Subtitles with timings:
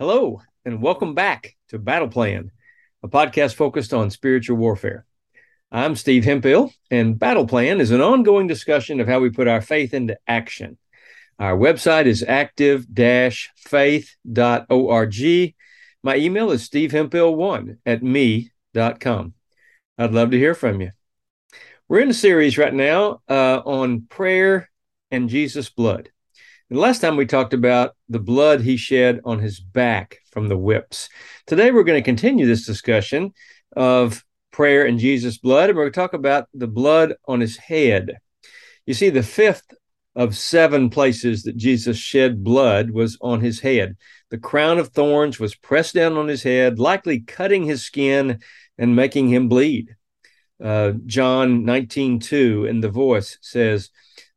[0.00, 2.50] Hello, and welcome back to Battle Plan,
[3.04, 5.06] a podcast focused on spiritual warfare.
[5.70, 9.60] I'm Steve Hemphill, and Battle Plan is an ongoing discussion of how we put our
[9.60, 10.78] faith into action.
[11.38, 12.86] Our website is active
[13.56, 13.94] faith.org.
[16.02, 19.34] My email is stevehemphill1 at me.com.
[19.96, 20.90] I'd love to hear from you.
[21.86, 24.70] We're in a series right now uh, on prayer
[25.12, 26.10] and Jesus' blood.
[26.70, 30.56] And last time we talked about the blood he shed on his back from the
[30.56, 31.10] whips.
[31.46, 33.34] Today we're going to continue this discussion
[33.76, 37.58] of prayer and Jesus' blood, and we're going to talk about the blood on his
[37.58, 38.16] head.
[38.86, 39.74] You see, the fifth
[40.16, 43.96] of seven places that Jesus shed blood was on his head.
[44.30, 48.40] The crown of thorns was pressed down on his head, likely cutting his skin
[48.78, 49.96] and making him bleed.
[50.62, 53.90] Uh, John 19 2 in the voice says,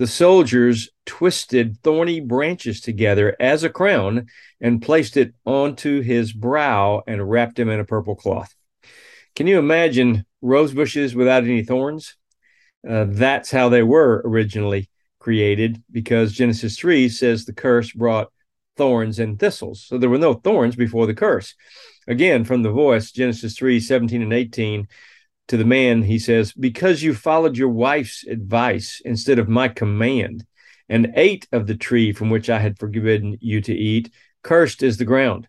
[0.00, 4.26] the soldiers twisted thorny branches together as a crown
[4.58, 8.54] and placed it onto his brow and wrapped him in a purple cloth.
[9.36, 12.16] Can you imagine rose bushes without any thorns?
[12.88, 18.32] Uh, that's how they were originally created because Genesis 3 says the curse brought
[18.78, 19.84] thorns and thistles.
[19.86, 21.54] So there were no thorns before the curse.
[22.08, 24.88] Again, from the voice, Genesis 3 17 and 18
[25.50, 30.46] to the man, he says, Because you followed your wife's advice instead of my command,
[30.88, 34.12] and ate of the tree from which I had forbidden you to eat,
[34.44, 35.48] cursed is the ground.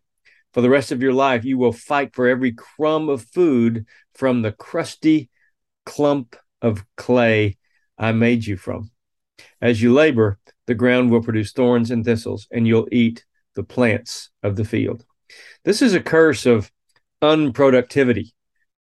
[0.54, 3.86] For the rest of your life, you will fight for every crumb of food
[4.16, 5.30] from the crusty
[5.86, 7.58] clump of clay
[7.96, 8.90] I made you from.
[9.62, 14.32] As you labor, the ground will produce thorns and thistles, and you'll eat the plants
[14.42, 15.06] of the field.
[15.64, 16.72] This is a curse of
[17.22, 18.32] unproductivity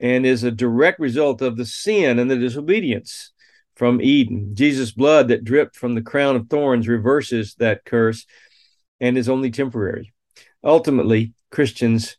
[0.03, 3.31] and is a direct result of the sin and the disobedience
[3.77, 4.55] from Eden.
[4.55, 8.27] Jesus' blood that dripped from the crown of thorns reverses that curse
[9.01, 10.13] and is only temporary.
[10.63, 12.17] Ultimately, Christians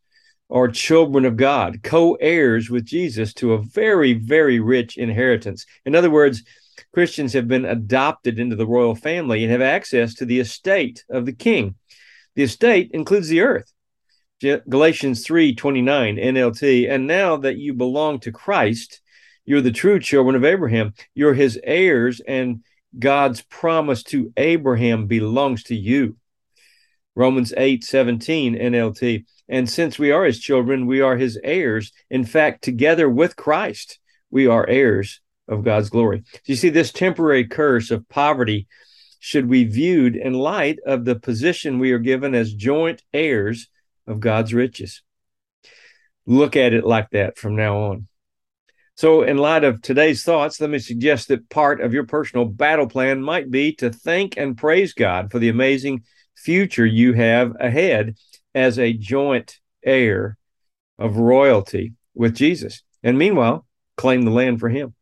[0.49, 5.65] are children of God, co heirs with Jesus to a very, very rich inheritance.
[5.85, 6.43] In other words,
[6.93, 11.25] Christians have been adopted into the royal family and have access to the estate of
[11.25, 11.75] the king.
[12.35, 13.71] The estate includes the earth.
[14.43, 19.01] Galatians 3:29 NLT and now that you belong to Christ
[19.45, 20.93] you're the true children of Abraham.
[21.13, 22.63] You're his heirs and
[22.97, 26.17] God's promise to Abraham belongs to you.
[27.15, 31.91] Romans 8:17 NLT and since we are his children we are his heirs.
[32.09, 33.99] In fact together with Christ
[34.29, 36.23] we are heirs of God's glory.
[36.31, 38.67] So you see this temporary curse of poverty
[39.19, 43.69] should be viewed in light of the position we are given as joint heirs
[44.07, 45.01] of God's riches.
[46.25, 48.07] Look at it like that from now on.
[48.95, 52.87] So, in light of today's thoughts, let me suggest that part of your personal battle
[52.87, 56.03] plan might be to thank and praise God for the amazing
[56.35, 58.15] future you have ahead
[58.53, 60.37] as a joint heir
[60.99, 62.83] of royalty with Jesus.
[63.01, 63.65] And meanwhile,
[63.97, 64.93] claim the land for Him.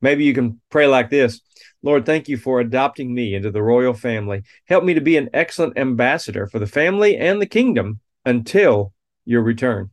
[0.00, 1.40] Maybe you can pray like this
[1.80, 4.42] Lord, thank you for adopting me into the royal family.
[4.66, 8.92] Help me to be an excellent ambassador for the family and the kingdom until
[9.24, 9.90] your return.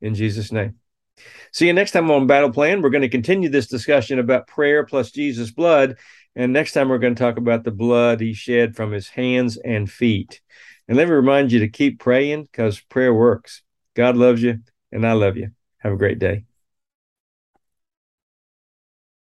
[0.00, 0.76] In Jesus' name.
[1.52, 2.82] See you next time on Battle Plan.
[2.82, 5.96] We're going to continue this discussion about prayer plus Jesus' blood.
[6.36, 9.56] And next time, we're going to talk about the blood he shed from his hands
[9.56, 10.40] and feet.
[10.86, 13.62] And let me remind you to keep praying because prayer works.
[13.94, 14.60] God loves you,
[14.92, 15.50] and I love you.
[15.78, 16.47] Have a great day.